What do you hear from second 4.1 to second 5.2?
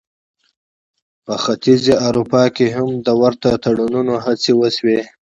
هڅې وشوې.